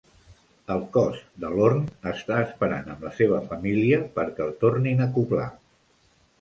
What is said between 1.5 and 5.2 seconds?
Lorne està esperant amb la seva família perqué el tornin a